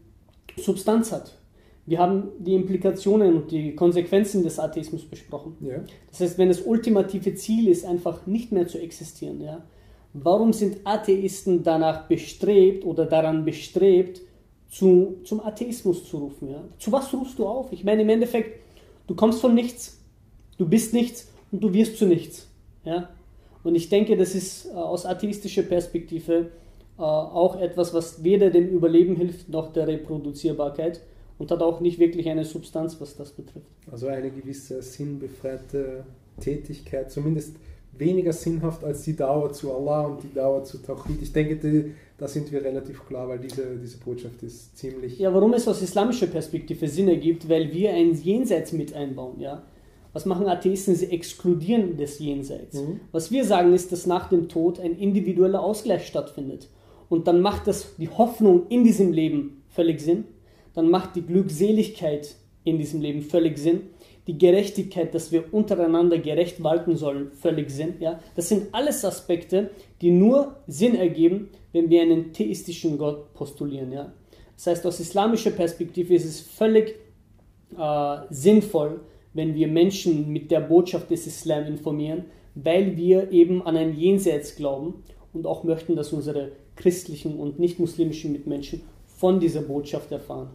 Substanz 0.58 1.12
hat. 1.12 1.32
Wir 1.86 2.00
haben 2.00 2.30
die 2.40 2.54
Implikationen 2.54 3.36
und 3.36 3.50
die 3.52 3.76
Konsequenzen 3.76 4.42
des 4.42 4.58
Atheismus 4.58 5.04
besprochen. 5.04 5.56
Ja. 5.60 5.84
Das 6.10 6.20
heißt, 6.20 6.36
wenn 6.36 6.48
das 6.48 6.62
ultimative 6.62 7.34
Ziel 7.36 7.68
ist, 7.68 7.86
einfach 7.86 8.26
nicht 8.26 8.50
mehr 8.50 8.66
zu 8.66 8.78
existieren, 8.78 9.40
ja, 9.40 9.62
warum 10.12 10.52
sind 10.52 10.78
Atheisten 10.84 11.62
danach 11.62 12.08
bestrebt 12.08 12.84
oder 12.84 13.06
daran 13.06 13.44
bestrebt, 13.44 14.20
zu, 14.68 15.18
zum 15.22 15.40
Atheismus 15.40 16.04
zu 16.04 16.18
rufen? 16.18 16.50
Ja? 16.50 16.64
Zu 16.78 16.90
was 16.90 17.12
rufst 17.14 17.38
du 17.38 17.46
auf? 17.46 17.72
Ich 17.72 17.84
meine, 17.84 18.02
im 18.02 18.08
Endeffekt, 18.08 18.60
du 19.06 19.14
kommst 19.14 19.40
von 19.40 19.54
nichts, 19.54 20.00
du 20.58 20.68
bist 20.68 20.92
nichts 20.92 21.28
und 21.52 21.62
du 21.62 21.72
wirst 21.72 21.98
zu 21.98 22.06
nichts. 22.06 22.48
Ja? 22.84 23.10
Und 23.62 23.76
ich 23.76 23.88
denke, 23.88 24.16
das 24.16 24.34
ist 24.34 24.66
äh, 24.66 24.70
aus 24.70 25.06
atheistischer 25.06 25.62
Perspektive 25.62 26.50
äh, 26.98 27.02
auch 27.02 27.60
etwas, 27.60 27.94
was 27.94 28.24
weder 28.24 28.50
dem 28.50 28.68
Überleben 28.68 29.14
hilft 29.14 29.48
noch 29.48 29.72
der 29.72 29.86
Reproduzierbarkeit 29.86 31.00
und 31.38 31.50
hat 31.50 31.62
auch 31.62 31.80
nicht 31.80 31.98
wirklich 31.98 32.28
eine 32.28 32.44
Substanz, 32.44 33.00
was 33.00 33.16
das 33.16 33.32
betrifft. 33.32 33.66
Also 33.90 34.08
eine 34.08 34.30
gewisse 34.30 34.82
sinnbefreite 34.82 36.04
Tätigkeit, 36.40 37.10
zumindest 37.10 37.56
weniger 37.98 38.32
sinnhaft 38.32 38.84
als 38.84 39.02
die 39.02 39.16
Dauer 39.16 39.52
zu 39.52 39.72
Allah 39.72 40.06
und 40.06 40.22
die 40.22 40.32
Dauer 40.32 40.64
zu 40.64 40.78
Tawhid. 40.78 41.22
Ich 41.22 41.32
denke, 41.32 41.56
die, 41.56 41.92
da 42.18 42.28
sind 42.28 42.50
wir 42.52 42.62
relativ 42.62 43.06
klar, 43.06 43.28
weil 43.28 43.38
diese, 43.38 43.76
diese 43.76 43.98
Botschaft 43.98 44.42
ist 44.42 44.76
ziemlich. 44.76 45.18
Ja, 45.18 45.32
warum 45.32 45.54
es 45.54 45.66
aus 45.66 45.82
islamischer 45.82 46.26
Perspektive 46.26 46.88
Sinn 46.88 47.08
ergibt, 47.08 47.48
weil 47.48 47.72
wir 47.72 47.92
ein 47.92 48.12
Jenseits 48.14 48.72
mit 48.72 48.94
einbauen, 48.94 49.40
ja. 49.40 49.62
Was 50.12 50.24
machen 50.24 50.46
Atheisten? 50.46 50.94
Sie 50.94 51.10
exkludieren 51.10 51.98
das 51.98 52.18
Jenseits. 52.18 52.80
Mhm. 52.80 53.00
Was 53.12 53.30
wir 53.30 53.44
sagen 53.44 53.74
ist, 53.74 53.92
dass 53.92 54.06
nach 54.06 54.30
dem 54.30 54.48
Tod 54.48 54.80
ein 54.80 54.96
individueller 54.96 55.62
Ausgleich 55.62 56.06
stattfindet 56.06 56.70
und 57.10 57.28
dann 57.28 57.40
macht 57.40 57.66
das 57.66 57.96
die 57.96 58.08
Hoffnung 58.08 58.66
in 58.68 58.82
diesem 58.82 59.12
Leben 59.12 59.62
völlig 59.68 60.00
Sinn, 60.00 60.24
dann 60.76 60.90
macht 60.90 61.16
die 61.16 61.22
Glückseligkeit 61.22 62.36
in 62.62 62.78
diesem 62.78 63.00
Leben 63.00 63.22
völlig 63.22 63.58
Sinn, 63.58 63.88
die 64.26 64.36
Gerechtigkeit, 64.36 65.14
dass 65.14 65.32
wir 65.32 65.52
untereinander 65.52 66.18
gerecht 66.18 66.62
walten 66.62 66.96
sollen, 66.96 67.32
völlig 67.32 67.70
Sinn. 67.70 67.94
Ja? 67.98 68.20
Das 68.34 68.48
sind 68.48 68.68
alles 68.72 69.04
Aspekte, 69.04 69.70
die 70.00 70.10
nur 70.10 70.56
Sinn 70.66 70.94
ergeben, 70.94 71.48
wenn 71.72 71.88
wir 71.88 72.02
einen 72.02 72.32
theistischen 72.32 72.98
Gott 72.98 73.32
postulieren. 73.34 73.90
Ja? 73.90 74.12
Das 74.56 74.66
heißt, 74.66 74.86
aus 74.86 75.00
islamischer 75.00 75.50
Perspektive 75.50 76.14
ist 76.14 76.26
es 76.26 76.40
völlig 76.40 76.96
äh, 77.78 78.16
sinnvoll, 78.30 79.00
wenn 79.32 79.54
wir 79.54 79.68
Menschen 79.68 80.30
mit 80.30 80.50
der 80.50 80.60
Botschaft 80.60 81.10
des 81.10 81.26
Islam 81.26 81.66
informieren, 81.66 82.26
weil 82.54 82.96
wir 82.96 83.30
eben 83.32 83.62
an 83.62 83.76
ein 83.76 83.94
Jenseits 83.96 84.56
glauben 84.56 85.04
und 85.32 85.46
auch 85.46 85.64
möchten, 85.64 85.96
dass 85.96 86.12
unsere 86.12 86.52
christlichen 86.74 87.38
und 87.38 87.58
nicht-muslimischen 87.58 88.32
Mitmenschen 88.32 88.82
von 89.06 89.40
dieser 89.40 89.62
Botschaft 89.62 90.12
erfahren. 90.12 90.50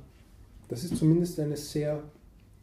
Das 0.72 0.86
ist 0.86 0.96
zumindest 0.96 1.38
eine 1.38 1.58
sehr 1.58 2.02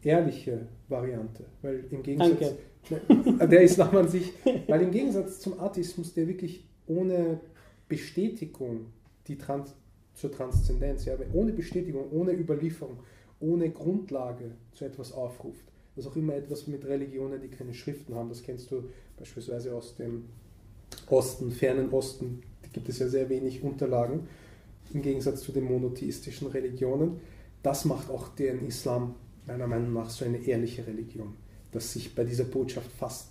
ehrliche 0.03 0.67
Variante, 0.89 1.45
weil 1.61 1.85
im 1.91 2.03
Gegensatz 2.03 2.55
Danke. 2.89 3.47
der 3.47 3.61
Islam 3.61 3.95
an 3.99 4.09
sich, 4.09 4.33
weil 4.67 4.81
im 4.81 4.91
Gegensatz 4.91 5.41
zum 5.41 5.61
Atheismus, 5.61 6.15
der 6.15 6.27
wirklich 6.27 6.65
ohne 6.87 7.39
Bestätigung 7.87 8.87
die 9.27 9.37
Trans 9.37 9.75
zur 10.15 10.33
Transzendenz, 10.33 11.05
ja, 11.05 11.17
ohne 11.35 11.53
Bestätigung, 11.53 12.11
ohne 12.11 12.33
Überlieferung, 12.33 12.97
ohne 13.41 13.69
Grundlage 13.69 14.53
zu 14.73 14.87
etwas 14.87 15.13
aufruft. 15.13 15.67
Das 15.95 16.07
ist 16.07 16.11
auch 16.11 16.17
immer 16.17 16.35
etwas 16.35 16.67
mit 16.67 16.87
Religionen, 16.87 17.43
die 17.43 17.49
keine 17.49 17.75
Schriften 17.75 18.15
haben. 18.15 18.31
Das 18.31 18.43
kennst 18.43 18.71
du 18.71 18.85
beispielsweise 19.19 19.75
aus 19.75 19.97
dem 19.97 20.25
Osten, 21.11 21.51
fernen 21.51 21.91
Osten, 21.91 22.43
gibt 22.73 22.89
es 22.89 23.01
ja 23.01 23.09
sehr 23.09 23.29
wenig 23.29 23.63
Unterlagen 23.63 24.29
im 24.95 25.03
Gegensatz 25.03 25.43
zu 25.43 25.53
den 25.53 25.65
monotheistischen 25.65 26.49
Religionen. 26.49 27.21
Das 27.63 27.85
macht 27.85 28.11
auch 28.11 28.29
den 28.29 28.67
Islam 28.67 29.15
meiner 29.47 29.67
Meinung 29.67 29.93
nach 29.93 30.11
so 30.11 30.25
eine 30.25 30.39
ehrliche 30.39 30.87
Religion, 30.87 31.35
dass 31.73 31.93
sich 31.93 32.15
bei 32.15 32.25
dieser 32.25 32.45
Botschaft 32.45 32.91
fast 32.93 33.31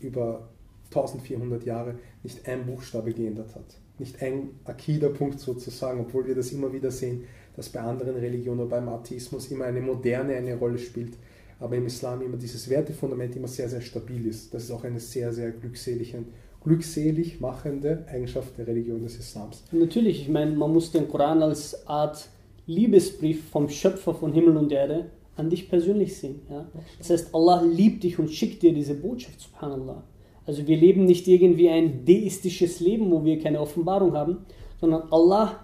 über 0.00 0.48
1400 0.86 1.64
Jahre 1.64 1.96
nicht 2.22 2.48
ein 2.48 2.66
Buchstabe 2.66 3.12
geändert 3.12 3.54
hat. 3.54 3.64
Nicht 3.98 4.22
ein 4.22 4.50
Akida-Punkt 4.64 5.40
sozusagen, 5.40 6.00
obwohl 6.00 6.26
wir 6.26 6.34
das 6.34 6.52
immer 6.52 6.72
wieder 6.72 6.90
sehen, 6.90 7.24
dass 7.56 7.70
bei 7.70 7.80
anderen 7.80 8.16
Religionen 8.16 8.60
oder 8.60 8.70
beim 8.70 8.88
Atheismus 8.88 9.50
immer 9.50 9.64
eine 9.64 9.80
moderne 9.80 10.34
eine 10.34 10.56
Rolle 10.56 10.78
spielt, 10.78 11.14
aber 11.58 11.76
im 11.76 11.86
Islam 11.86 12.20
immer 12.20 12.36
dieses 12.36 12.68
Wertefundament 12.68 13.34
immer 13.34 13.48
sehr, 13.48 13.68
sehr 13.68 13.80
stabil 13.80 14.26
ist. 14.26 14.52
Das 14.52 14.64
ist 14.64 14.70
auch 14.70 14.84
eine 14.84 15.00
sehr, 15.00 15.32
sehr 15.32 15.50
glückselige 15.50 16.24
glückselig 16.66 17.40
machende 17.40 18.04
Eigenschaft 18.08 18.58
der 18.58 18.66
Religion 18.66 19.00
des 19.00 19.16
Islams. 19.16 19.62
Natürlich, 19.70 20.22
ich 20.22 20.28
meine, 20.28 20.50
man 20.50 20.72
muss 20.72 20.90
den 20.90 21.08
Koran 21.08 21.40
als 21.40 21.86
Art 21.86 22.28
Liebesbrief 22.66 23.48
vom 23.50 23.68
Schöpfer 23.68 24.14
von 24.14 24.32
Himmel 24.32 24.56
und 24.56 24.72
Erde 24.72 25.10
an 25.36 25.50
dich 25.50 25.68
persönlich 25.68 26.16
sehen. 26.16 26.40
Ja? 26.50 26.66
Das 26.98 27.10
heißt, 27.10 27.34
Allah 27.34 27.62
liebt 27.62 28.02
dich 28.02 28.18
und 28.18 28.30
schickt 28.30 28.62
dir 28.62 28.72
diese 28.72 28.94
Botschaft, 28.94 29.40
subhanallah. 29.40 30.02
Also 30.46 30.66
wir 30.66 30.76
leben 30.76 31.04
nicht 31.04 31.26
irgendwie 31.28 31.68
ein 31.68 32.04
deistisches 32.04 32.80
Leben, 32.80 33.10
wo 33.10 33.24
wir 33.24 33.38
keine 33.38 33.60
Offenbarung 33.60 34.14
haben, 34.14 34.38
sondern 34.80 35.02
Allah 35.10 35.60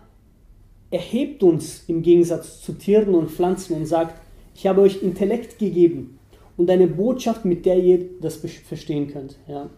erhebt 0.90 1.42
uns 1.42 1.84
im 1.88 2.02
Gegensatz 2.02 2.60
zu 2.60 2.72
Tieren 2.72 3.14
und 3.14 3.30
Pflanzen 3.30 3.74
und 3.76 3.86
sagt, 3.86 4.20
ich 4.54 4.66
habe 4.66 4.82
euch 4.82 5.02
Intellekt 5.02 5.58
gegeben 5.58 6.18
und 6.56 6.68
eine 6.68 6.86
Botschaft, 6.86 7.44
mit 7.44 7.64
der 7.64 7.82
ihr 7.82 8.04
das 8.20 8.36
verstehen 8.36 9.08
könnt. 9.08 9.36
Ja? 9.48 9.70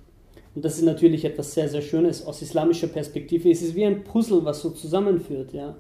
Und 0.55 0.65
das 0.65 0.79
ist 0.79 0.85
natürlich 0.85 1.25
etwas 1.25 1.55
sehr, 1.55 1.69
sehr 1.69 1.83
Schönes 1.83 2.25
aus 2.27 2.43
islamischer 2.43 2.89
Perspektive. 2.89 3.51
Es 3.51 3.63
ist 3.63 3.75
wie 3.75 3.85
ein 3.85 4.05
Puzzle, 4.05 4.45
was 4.45 4.61
so 4.61 4.71
zusammenführt. 4.71 5.53
Ja? 5.53 5.77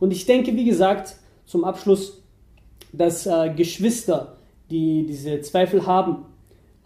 Und 0.00 0.12
ich 0.12 0.26
denke, 0.26 0.54
wie 0.56 0.64
gesagt, 0.64 1.16
zum 1.44 1.64
Abschluss, 1.64 2.22
dass 2.92 3.26
äh, 3.26 3.52
Geschwister, 3.54 4.36
die 4.70 5.06
diese 5.06 5.40
Zweifel 5.40 5.86
haben, 5.86 6.26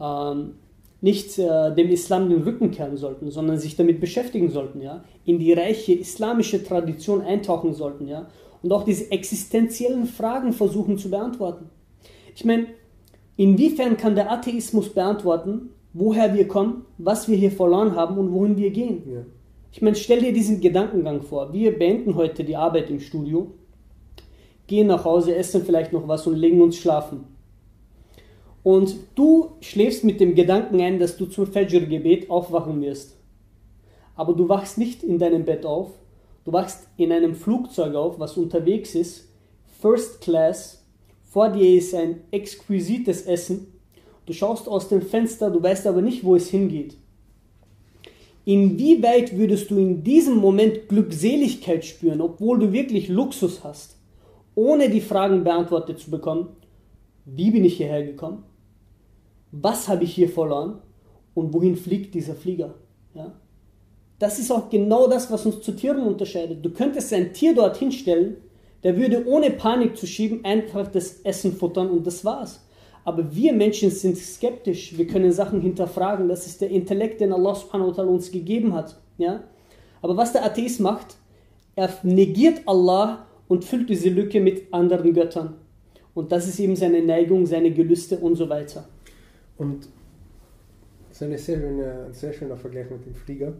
ähm, 0.00 0.55
nicht 1.00 1.38
äh, 1.38 1.75
dem 1.75 1.91
Islam 1.91 2.29
den 2.29 2.43
Rücken 2.43 2.71
kehren 2.71 2.97
sollten, 2.97 3.31
sondern 3.31 3.59
sich 3.59 3.77
damit 3.77 4.00
beschäftigen 4.00 4.50
sollten, 4.50 4.81
ja, 4.81 5.05
in 5.25 5.38
die 5.38 5.53
reiche 5.53 5.93
islamische 5.93 6.65
Tradition 6.65 7.23
eintauchen 7.23 7.73
sollten, 7.73 8.09
ja, 8.09 8.29
und 8.62 8.73
auch 8.73 8.85
diese 8.85 9.11
existenziellen 9.12 10.07
Fragen 10.07 10.53
versuchen 10.53 10.99
zu 10.99 11.11
beantworten. 11.11 11.71
Ich 12.35 12.45
meine, 12.45 12.67
inwiefern 13.37 13.97
kann 13.97 14.17
der 14.17 14.33
Atheismus 14.33 14.88
beantworten, 14.88 15.71
woher 15.93 16.35
wir 16.35 16.49
kommen, 16.49 16.85
was 16.99 17.29
wir 17.29 17.37
hier 17.37 17.53
verloren 17.53 17.95
haben 17.95 18.19
und 18.19 18.33
wohin 18.33 18.57
wir 18.57 18.71
gehen. 18.71 19.03
Ja. 19.07 19.21
Ich 19.71 19.83
meine, 19.83 19.97
stell 19.97 20.21
dir 20.21 20.33
diesen 20.33 20.61
Gedankengang 20.61 21.23
vor. 21.23 21.53
Wir 21.53 21.79
beenden 21.79 22.15
heute 22.15 22.43
die 22.43 22.57
Arbeit 22.57 22.89
im 22.89 23.01
Studio, 23.01 23.53
gehen 24.67 24.87
nach 24.87 25.05
Hause, 25.05 25.35
essen 25.35 25.65
vielleicht 25.65 25.93
noch 25.93 26.09
was 26.09 26.27
und 26.27 26.37
legen 26.37 26.61
uns 26.61 26.77
schlafen. 26.77 27.25
Und 28.63 28.97
du 29.15 29.53
schläfst 29.61 30.05
mit 30.05 30.21
dem 30.21 30.35
Gedanken 30.35 30.81
ein, 30.81 30.99
dass 30.99 31.17
du 31.17 31.27
zum 31.27 31.47
Fajr-Gebet 31.47 32.29
aufwachen 32.31 32.81
wirst. 32.81 33.17
Aber 34.17 34.35
du 34.35 34.49
wachst 34.49 34.79
nicht 34.79 35.03
in 35.03 35.19
deinem 35.19 35.45
Bett 35.45 35.65
auf, 35.65 35.91
du 36.45 36.53
wachst 36.53 36.89
in 36.97 37.13
einem 37.13 37.35
Flugzeug 37.35 37.95
auf, 37.95 38.19
was 38.19 38.37
unterwegs 38.37 38.95
ist, 38.95 39.29
First 39.81 40.23
Class, 40.23 40.85
vor 41.25 41.51
dir 41.51 41.77
ist 41.79 41.95
ein 41.95 42.23
exquisites 42.33 43.23
Essen, 43.27 43.73
du 44.27 44.33
schaust 44.33 44.69
aus 44.69 44.89
dem 44.89 45.03
Fenster, 45.03 45.51
du 45.51 45.63
weißt 45.63 45.87
aber 45.87 46.03
nicht, 46.03 46.25
wo 46.25 46.35
es 46.35 46.51
hingeht. 46.51 46.97
Inwieweit 48.49 49.37
würdest 49.37 49.71
du 49.71 49.76
in 49.76 50.02
diesem 50.02 50.37
Moment 50.38 50.88
Glückseligkeit 50.88 51.85
spüren, 51.85 52.23
obwohl 52.23 52.59
du 52.59 52.73
wirklich 52.73 53.09
Luxus 53.09 53.62
hast, 53.62 53.99
ohne 54.55 54.88
die 54.88 55.02
Fragen 55.02 55.45
beantwortet 55.45 55.99
zu 55.99 56.11
bekommen? 56.11 56.57
Wie 57.26 57.50
bin 57.50 57.67
ich 57.67 57.76
hierher 57.76 58.02
gekommen? 58.02 58.45
Was 59.52 59.87
habe 59.87 60.05
ich 60.05 60.14
hier 60.14 60.31
verloren? 60.31 60.78
Und 61.35 61.52
wohin 61.52 61.76
fliegt 61.76 62.14
dieser 62.14 62.35
Flieger? 62.35 62.76
Ja? 63.12 63.35
Das 64.19 64.38
ist 64.38 64.50
auch 64.50 64.71
genau 64.71 65.09
das, 65.09 65.31
was 65.31 65.45
uns 65.45 65.61
zu 65.61 65.73
Tieren 65.73 66.07
unterscheidet. 66.07 66.64
Du 66.64 66.71
könntest 66.71 67.12
ein 67.12 67.35
Tier 67.35 67.55
dorthin 67.55 67.93
stellen, 67.93 68.38
der 68.83 68.97
würde 68.97 69.26
ohne 69.26 69.50
Panik 69.50 69.95
zu 69.95 70.07
schieben 70.07 70.43
einfach 70.47 70.88
das 70.88 71.21
Essen 71.21 71.52
futtern 71.52 71.90
und 71.90 72.07
das 72.07 72.25
war's. 72.25 72.67
Aber 73.09 73.35
wir 73.35 73.55
Menschen 73.55 73.91
sind 73.91 74.19
skeptisch. 74.19 74.99
Wir 74.99 75.07
können 75.07 75.33
Sachen 75.33 75.62
hinterfragen. 75.62 76.29
Das 76.29 76.47
ist 76.47 76.61
der 76.61 76.69
Intellekt, 76.69 77.23
den 77.23 77.33
Allah 77.33 77.55
subhanahu 77.55 77.88
wa 77.88 77.93
ta'ala 78.03 78.09
uns 78.09 78.31
gegeben 78.31 78.75
hat. 78.75 79.00
Ja? 79.17 79.45
Aber 80.03 80.15
was 80.15 80.35
der 80.35 80.45
Atheist 80.45 80.79
macht, 80.81 81.17
er 81.75 81.88
negiert 82.03 82.61
Allah 82.67 83.25
und 83.49 83.65
füllt 83.65 83.88
diese 83.88 84.11
Lücke 84.11 84.43
mit 84.43 84.75
anderen 84.75 85.15
Göttern. 85.15 85.55
Und 86.12 86.33
das 86.33 86.49
ist 86.49 86.61
eben 86.61 86.77
seine 86.77 87.00
Neigung, 87.00 87.47
seine 87.47 87.71
Gelüste 87.73 88.19
und 88.19 88.35
so 88.35 88.47
weiter. 88.50 88.87
Und 89.57 89.88
das 91.09 91.17
ist 91.17 91.23
eine 91.23 91.38
sehr 91.38 91.61
schöne, 91.61 92.05
ein 92.09 92.12
sehr 92.12 92.35
schöner 92.35 92.59
Vergleich 92.59 92.91
mit 92.91 93.07
dem 93.07 93.15
Flieger. 93.15 93.55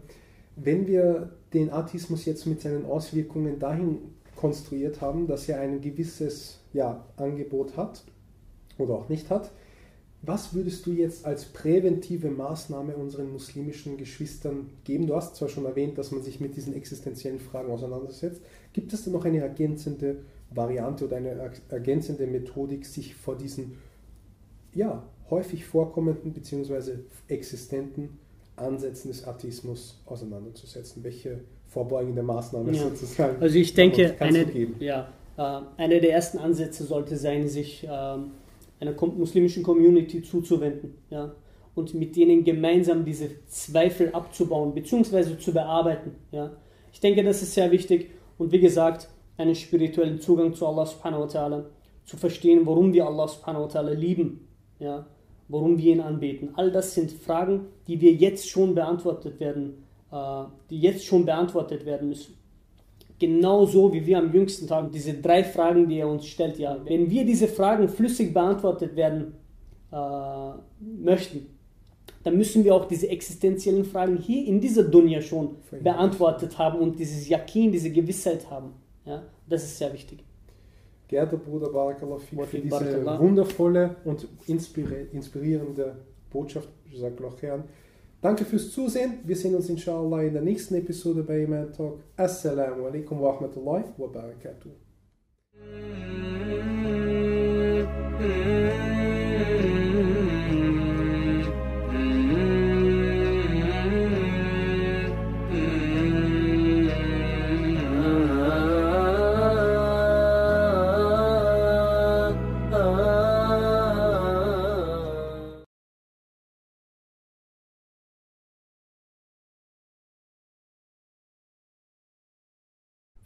Wenn 0.57 0.85
wir 0.85 1.31
den 1.55 1.73
Atheismus 1.73 2.23
jetzt 2.25 2.45
mit 2.45 2.61
seinen 2.61 2.85
Auswirkungen 2.85 3.57
dahin 3.57 3.97
konstruiert 4.35 5.01
haben, 5.01 5.25
dass 5.25 5.49
er 5.49 5.59
ein 5.59 5.81
gewisses 5.81 6.59
ja, 6.71 7.03
Angebot 7.17 7.75
hat, 7.75 8.03
oder 8.79 8.95
auch 8.95 9.09
nicht 9.09 9.29
hat. 9.29 9.51
Was 10.21 10.53
würdest 10.53 10.85
du 10.85 10.91
jetzt 10.91 11.25
als 11.25 11.45
präventive 11.45 12.29
Maßnahme 12.29 12.95
unseren 12.97 13.31
muslimischen 13.31 13.95
Geschwistern 13.95 14.69
geben? 14.83 15.07
Du 15.07 15.15
hast 15.15 15.37
zwar 15.37 15.47
schon 15.47 15.65
erwähnt, 15.65 15.97
dass 15.97 16.11
man 16.11 16.21
sich 16.23 16.41
mit 16.41 16.57
diesen 16.57 16.73
existenziellen 16.73 17.39
Fragen 17.39 17.71
auseinandersetzt. 17.71 18.41
Gibt 18.73 18.91
es 18.91 19.05
denn 19.05 19.13
noch 19.13 19.23
eine 19.23 19.39
ergänzende 19.39 20.17
Variante 20.53 21.05
oder 21.05 21.17
eine 21.17 21.51
ergänzende 21.69 22.27
Methodik, 22.27 22.85
sich 22.85 23.15
vor 23.15 23.37
diesen 23.37 23.77
ja, 24.73 25.03
häufig 25.29 25.65
vorkommenden 25.65 26.33
bzw. 26.33 26.95
existenten 27.29 28.19
Ansätzen 28.57 29.09
des 29.09 29.25
Atheismus 29.25 30.01
auseinanderzusetzen? 30.05 31.01
Welche 31.03 31.39
vorbeugende 31.69 32.23
Maßnahme 32.23 32.73
Ja. 32.73 32.83
sozusagen? 32.89 33.41
Also 33.41 33.57
ich 33.57 33.73
denke, 33.73 34.15
eine, 34.19 34.45
ja, 34.79 35.13
äh, 35.37 35.41
einer 35.77 35.99
der 36.01 36.11
ersten 36.11 36.39
Ansätze 36.39 36.83
sollte 36.83 37.15
sein, 37.15 37.47
sich 37.47 37.87
ähm, 37.89 38.31
einer 38.79 38.93
muslimischen 38.93 39.63
Community 39.63 40.21
zuzuwenden 40.21 40.95
ja, 41.09 41.35
und 41.75 41.93
mit 41.93 42.15
denen 42.15 42.43
gemeinsam 42.43 43.05
diese 43.05 43.45
Zweifel 43.47 44.11
abzubauen 44.13 44.73
bzw. 44.73 45.37
zu 45.37 45.53
bearbeiten. 45.53 46.15
Ja. 46.31 46.51
Ich 46.91 46.99
denke, 46.99 47.23
das 47.23 47.41
ist 47.41 47.53
sehr 47.53 47.71
wichtig 47.71 48.11
und 48.37 48.51
wie 48.51 48.59
gesagt, 48.59 49.09
einen 49.37 49.55
spirituellen 49.55 50.19
Zugang 50.19 50.53
zu 50.53 50.65
Allah 50.67 50.85
subhanahu 50.85 51.21
wa 51.21 51.27
ta'ala, 51.27 51.65
zu 52.05 52.17
verstehen, 52.17 52.65
warum 52.65 52.91
wir 52.93 53.05
Allah 53.05 53.27
subhanahu 53.27 53.63
wa 53.63 53.67
ta'ala 53.67 53.93
lieben, 53.93 54.47
ja, 54.79 55.05
warum 55.47 55.77
wir 55.77 55.93
ihn 55.93 56.01
anbeten. 56.01 56.49
All 56.55 56.71
das 56.71 56.93
sind 56.93 57.11
Fragen, 57.11 57.67
die 57.87 58.01
wir 58.01 58.13
jetzt 58.13 58.49
schon 58.49 58.75
beantwortet 58.75 59.39
werden, 59.39 59.85
äh, 60.11 60.43
die 60.69 60.79
jetzt 60.79 61.05
schon 61.05 61.25
beantwortet 61.25 61.85
werden 61.85 62.09
müssen 62.09 62.38
genauso 63.19 63.93
wie 63.93 64.05
wir 64.05 64.17
am 64.17 64.33
jüngsten 64.33 64.65
Tag 64.67 64.91
diese 64.91 65.13
drei 65.15 65.43
Fragen, 65.43 65.87
die 65.87 65.99
er 65.99 66.07
uns 66.07 66.25
stellt, 66.25 66.57
ja, 66.57 66.77
wenn 66.85 67.09
wir 67.09 67.25
diese 67.25 67.47
Fragen 67.47 67.87
flüssig 67.89 68.33
beantwortet 68.33 68.95
werden 68.95 69.33
äh, 69.91 70.51
möchten, 71.03 71.47
dann 72.23 72.37
müssen 72.37 72.63
wir 72.63 72.75
auch 72.75 72.85
diese 72.85 73.09
existenziellen 73.09 73.85
Fragen 73.85 74.17
hier 74.17 74.45
in 74.45 74.59
dieser 74.59 74.83
Dunja 74.83 75.21
schon 75.21 75.55
beantwortet 75.81 76.57
haben 76.57 76.79
und 76.79 76.99
dieses 76.99 77.27
Yakin, 77.29 77.71
diese 77.71 77.91
Gewissheit 77.91 78.49
haben. 78.49 78.73
Ja, 79.05 79.23
das 79.47 79.63
ist 79.63 79.77
sehr 79.77 79.91
wichtig. 79.93 80.23
Geehrter 81.07 81.37
Bruder 81.37 81.69
Barakallah 81.69 82.17
für 82.17 82.35
diese 82.57 82.69
Barakallah. 82.69 83.19
wundervolle 83.19 83.95
und 84.05 84.27
inspiri- 84.47 85.09
inspirierende 85.11 85.95
Botschaft. 86.29 86.69
Jazakallah 86.91 87.31
khairan. 87.39 87.63
Danke 88.21 88.43
fürs 88.43 88.71
Zusehen. 88.71 89.19
Wir 89.23 89.35
sehen 89.35 89.55
uns 89.55 89.69
inshallah 89.69 90.23
in 90.23 90.33
der 90.33 90.41
nächsten 90.41 90.75
Episode 90.75 91.23
bei 91.23 91.43
Iman 91.43 91.71
Talk. 91.71 91.99
Assalamu 92.17 92.85
alaikum 92.85 93.21
wa 93.21 93.31
rahmatullahi 93.31 93.85
wa 93.97 94.07
barakatuh. 94.07 94.71